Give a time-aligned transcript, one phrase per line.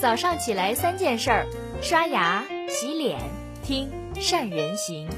[0.00, 1.46] 早上起来三件事儿：
[1.82, 3.18] 刷牙、洗脸、
[3.64, 5.08] 听善人行。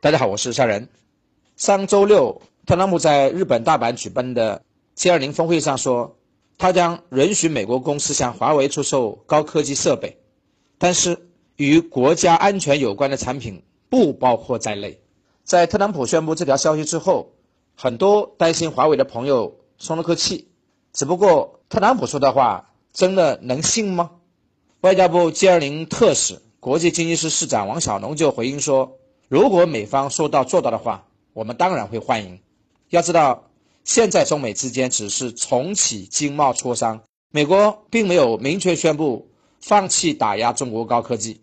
[0.00, 0.88] 大家好，我是善人。
[1.56, 4.62] 上周六，特朗普在日本大阪举办的
[4.96, 6.16] G20 峰会上说，
[6.56, 10.16] 他将允许美国公司向华为出售高科技设备，
[10.78, 15.02] 但是与国家安全有关的产品不包括在内。
[15.44, 17.34] 在特朗普宣布这条消息之后，
[17.82, 20.46] 很多担心华为的朋友松了口气。
[20.92, 24.12] 只不过，特朗普说的话真的能信吗？
[24.82, 32.38] 外交部 G20 特使、国际经济师市长王小龙就回应说：“如果美方说到做到的话，我们当然会欢迎。
[32.90, 33.50] 要知道，
[33.82, 37.02] 现在中美之间只是重启经贸磋商，
[37.32, 39.28] 美国并没有明确宣布
[39.60, 41.40] 放弃打压中国高科技。”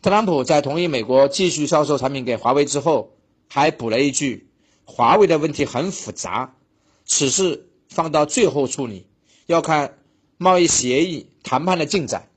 [0.00, 3.10] 特朗普在同意美国继续销售产品给华为之后，
[3.50, 4.48] 还补了一句。
[4.84, 6.54] 华为的问题很复杂，
[7.04, 9.06] 此事放到最后处理，
[9.46, 9.98] 要看
[10.36, 12.28] 贸易协议谈判的进展。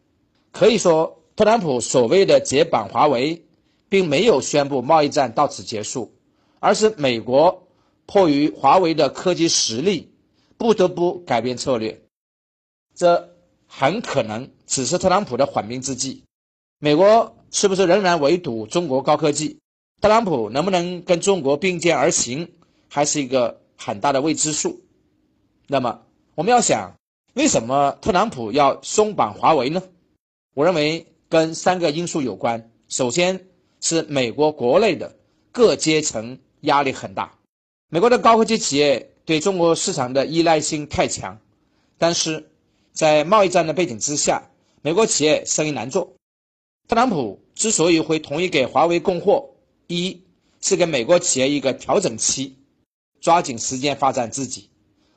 [0.52, 3.46] 可以说，特朗普所谓的解绑华为，
[3.90, 6.12] 并没有宣布贸易战到此结束，
[6.60, 7.68] 而是美国
[8.06, 10.12] 迫于华为的科技实力，
[10.58, 12.02] 不得不改变策略。
[12.96, 13.30] 这
[13.68, 16.24] 很可能只是特朗普的缓兵之计。
[16.80, 19.60] 美国是不是仍然围堵中国高科技？
[20.00, 22.52] 特朗普能不能跟中国并肩而行，
[22.88, 24.82] 还是一个很大的未知数。
[25.66, 26.02] 那么，
[26.36, 26.94] 我们要想，
[27.34, 29.82] 为什么特朗普要松绑华为呢？
[30.54, 32.72] 我认为跟三个因素有关。
[32.88, 33.48] 首先
[33.82, 35.16] 是美国国内的
[35.52, 37.34] 各阶层压力很大，
[37.90, 41.40] 美国的高科技企业对中国市场的依赖性太强。
[41.98, 42.52] 但是
[42.92, 44.50] 在贸易战的背景之下，
[44.84, 46.14] 美国企业生意难做。
[46.88, 49.50] 特朗普之所以会同意给华为供货，
[49.88, 50.22] 一
[50.62, 52.56] 是给美国企业一个调整期，
[53.22, 54.70] 抓紧时间发展自己；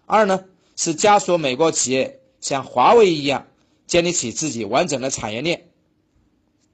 [0.06, 0.44] 二呢
[0.76, 3.46] 是加速美国企业像华为一样
[3.86, 5.68] 建立起自己完整的产业链。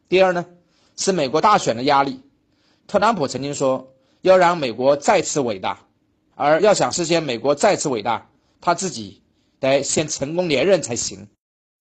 [0.08, 0.44] 第二呢
[0.96, 2.20] 是美国大选的压力。
[2.86, 5.86] 特朗普曾经说要让美国再次伟大，
[6.34, 8.30] 而要想实现美国再次伟大，
[8.60, 9.22] 他自己
[9.58, 11.26] 得先成功连任才行。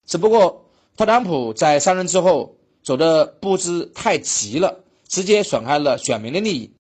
[0.07, 0.65] 只不过
[0.95, 4.84] 特朗普在上任之后走的步子太急了。
[5.07, 6.71] 直接损害了选民的利益。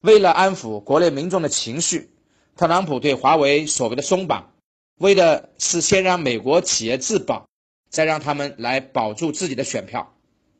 [0.00, 2.10] 为了安抚国内民众的情绪，
[2.56, 4.52] 特朗普对华为所谓的松绑，
[4.98, 7.48] 为的是先让美国企业自保，
[7.88, 10.14] 再让他们来保住自己的选票。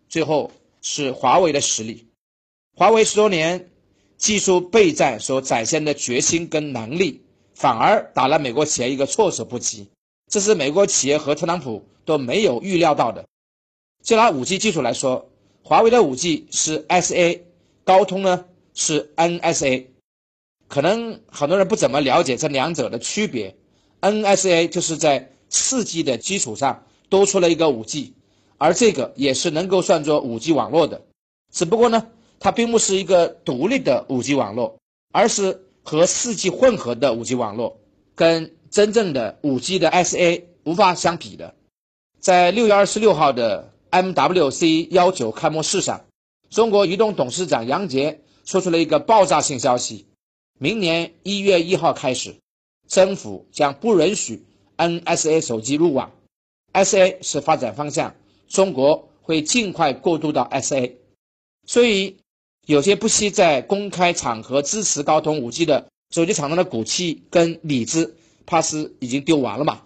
[0.08, 0.50] 最后
[0.80, 2.08] 是华为的实力。
[2.74, 3.70] 华为十多年
[4.16, 7.22] 技术备战所展现的决心跟能力，
[7.54, 9.90] 反而打了美国企业一个措手不及。
[10.30, 13.26] 这是美国企业和特朗普都没有预料到的。
[14.02, 15.30] 就拿五 G 技术来说。
[15.66, 17.40] 华为的五 G 是 SA，
[17.84, 18.44] 高通呢
[18.74, 19.86] 是 NSA，
[20.68, 23.56] 可能很多人不怎么了解这两者的区别。
[24.02, 28.12] NSA 就是在四 G 的基础上多出了一个五 G，
[28.58, 31.00] 而这个也是能够算作五 G 网络的，
[31.50, 32.08] 只不过呢，
[32.38, 34.78] 它并不是一个独立的五 G 网络，
[35.12, 37.80] 而是和四 G 混合的五 G 网络，
[38.14, 41.54] 跟真正的五 G 的 SA 无法相比的。
[42.20, 43.72] 在六月二十六号的。
[43.94, 46.04] MWC 幺九开幕式上，
[46.50, 50.06] 中国移动董事长杨杰说出了一个爆炸性消息：
[50.58, 52.34] 明年一月一号开始，
[52.88, 54.44] 政府将不允许
[54.76, 56.10] NSA 手机入网。
[56.72, 58.16] SA 是发展方向，
[58.48, 60.94] 中国会尽快过渡到 SA。
[61.64, 62.16] 所以，
[62.66, 69.82] 有些不惜在公开场合支持高通 5G 的手机厂商的骨气跟理智，怕是已经丢完了嘛？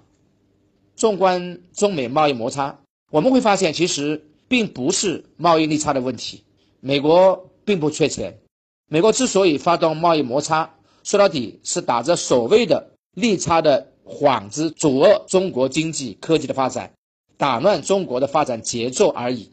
[0.96, 2.78] 纵观中美贸易摩擦。
[3.10, 6.44] 我们会发现，其实并不是贸易逆差的问题。
[6.80, 8.38] 美国并不缺钱，
[8.86, 10.74] 美国之所以发动贸易摩擦，
[11.04, 16.92] 说到底是打着所谓的利差的幌子，阻遏中国经济科技的发展，
[17.38, 19.50] 打乱中国的发展节奏而已。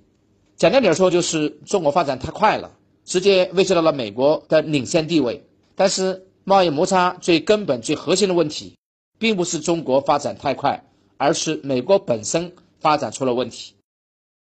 [0.57, 2.71] 简单点说，就是中国发展太快了，
[3.05, 5.45] 直接威胁到了美国的领先地位。
[5.75, 8.75] 但是，贸易摩擦最根本、最核心的问题，
[9.17, 10.85] 并不是中国发展太快，
[11.17, 12.51] 而是美国本身。
[12.79, 13.75] 发展出了问题，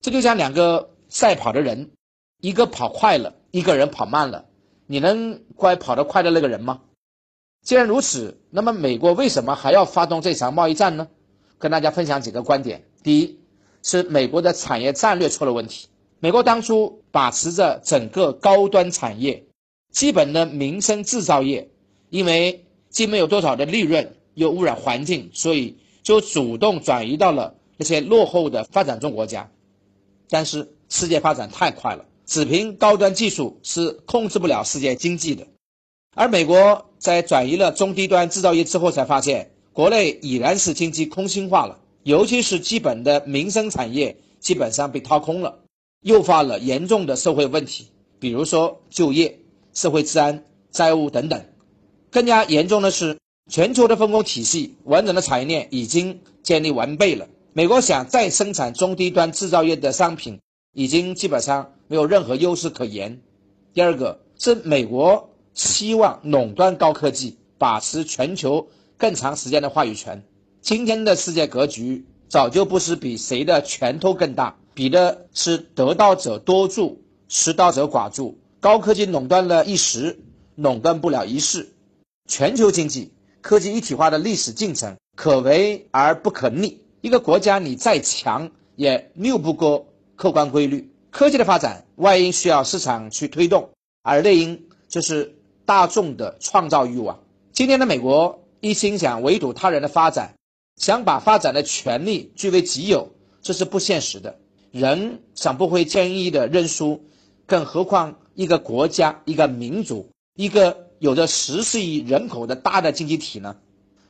[0.01, 1.91] 这就像两个赛跑的人，
[2.41, 4.45] 一个跑快了，一个人跑慢了，
[4.85, 6.81] 你能怪跑得快的那个人吗？
[7.63, 11.09] 既然如此，那么美国为什么还要发动这场贸易战呢？
[11.57, 12.85] 跟大家分享几个观点。
[13.03, 13.39] 第一，
[13.83, 15.87] 是美国的产业战略出了问题。
[16.19, 19.45] 美国当初把持着整个高端产业，
[19.91, 21.69] 基本的民生制造业，
[22.09, 27.55] 因为既没有多少的利润，又污染环境，所以就主动转移到了。
[27.77, 29.49] 那些落后的发展中国家，
[30.29, 35.47] 但是世界发展太快了，只凭高端技术是控制不了世界经济的。
[36.15, 45.59] 而美国在转移了中低端制造业之后，才发现国内已然是经济空心化了，尤其是基本的民生产业基本上被掏空了，
[46.01, 47.87] 诱发了严重的社会问题，
[48.19, 49.39] 比如说就业、
[49.73, 51.45] 社会治安、债务等等。
[52.09, 53.19] 更加严重的是，
[53.51, 57.27] 全球的分工体系、完整的产业链已经建立完备了。
[57.57, 60.41] 美国想再生产中低端制造业的商品，
[60.75, 63.19] 已经基本上没有任何优势可言。
[63.73, 70.23] 第二个是美国希望垄断高科技，把持全球更长时间的话语权。
[70.61, 78.37] 今天的世界格局早就不是比谁的拳头更大，比的是得道者多助，失道者寡助。
[78.59, 80.19] 高科技垄断了一时，
[80.53, 81.73] 垄断不了一世。
[82.27, 86.81] 全球经济科技一体化的历史进程可为而不可逆。
[87.01, 90.91] 一个国家你再强，也拗不过客观规律。
[91.09, 93.69] 科技的发展，外因需要市场去推动，
[94.01, 95.35] 而内因就是
[95.65, 97.19] 大众的创造欲望。
[97.51, 100.35] 今天的美国一心想围堵他人的发展，
[100.75, 103.11] 想把发展的权利据为己有，
[103.41, 104.37] 这是不现实的。
[104.71, 107.03] 人想不会轻易的认输，
[107.45, 113.55] 更何况一个国家、一个民族、一个有着十四亿人口的大的经济体呢？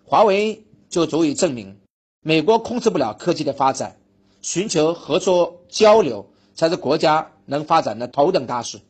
[0.04, 1.78] 华为就足以证明。
[2.28, 3.96] 美国控制不了科技的发展，
[4.42, 8.82] 寻求合作交流才是国家能发展的头等大事。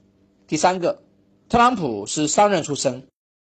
[0.47, 1.03] 第三个，
[1.47, 3.05] 特朗普是商人出身，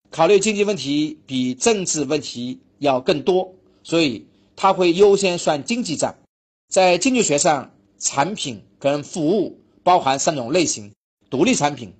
[0.09, 3.53] 考虑经济问题比政治问题要更多，
[3.83, 6.15] 所以他会优先算经济账。
[6.69, 10.93] 在经济学上，产品跟服务包含三种类型：
[11.29, 11.93] 独立产品、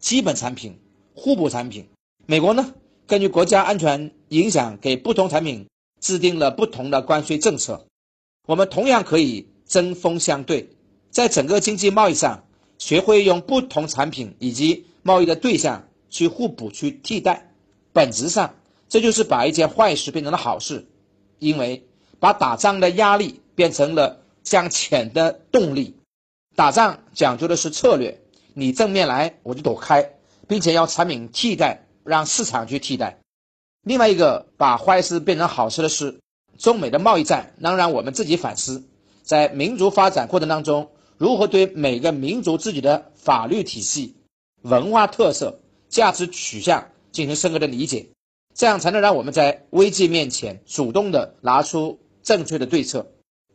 [0.00, 0.76] 基本产品、
[1.14, 1.86] 互补产品。
[2.26, 2.74] 美国呢，
[3.06, 5.68] 根据国家安全影响给不同产品。
[6.00, 7.86] 制定了不同的关税政策，
[8.46, 10.70] 我们同样可以针锋相对，
[11.10, 12.44] 在整个经济贸易上
[12.78, 17.52] 学会用不同产品以及贸易的对象去互补、去替代。
[17.92, 18.54] 本质上，
[18.88, 20.86] 这就是把一件坏事变成了好事，
[21.38, 21.86] 因为
[22.20, 25.96] 把打仗的压力变成了向前的动力。
[26.54, 28.20] 打仗讲究的是策略，
[28.54, 30.12] 你正面来我就躲开，
[30.46, 33.18] 并且要产品替代，让市场去替代。
[33.82, 36.18] 另外一个把坏事变成好事的是，
[36.58, 38.84] 中美的贸易战能让我们自己反思，
[39.22, 44.16] 在民族发展过程当中，如何对每个民族自己的法律体系、
[44.62, 48.08] 文化特色、价值取向进行深刻的理解，
[48.54, 53.06] 这样才能让我们在危机面前主动的拿出正确的对策。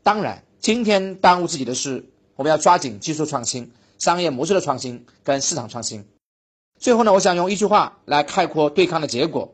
[0.01, 2.05] 当然，今天耽误自己的是，
[2.35, 6.05] 我们要抓紧技术创新、商业模式的创新跟市场创新。
[6.79, 9.53] 最后呢，我想用一句话来概括对抗的结果。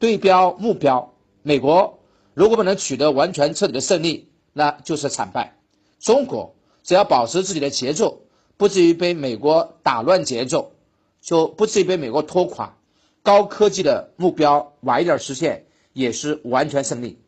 [0.00, 1.12] 对标目标，
[1.42, 2.00] 美国
[2.32, 5.58] 如果不能取得完全彻底的胜利，那就是惨败。
[6.00, 8.22] 中国只要保持自己的节奏，
[8.56, 10.72] 不至于被美国打乱节奏，
[11.20, 12.76] 就不至于被美国拖垮。
[13.22, 17.20] 高科技的目标晚一点实现，也是完全胜利。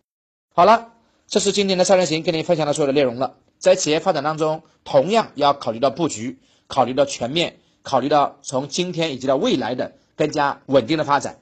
[0.54, 0.94] 好了，
[1.26, 3.36] 这是今天的三人行跟您分享的所有的内容了。
[3.58, 6.38] 在企业发展当中，同样要考虑到布局，
[6.68, 11.41] 考虑到全面，考虑到从今天以及到未来的更加稳定的发展。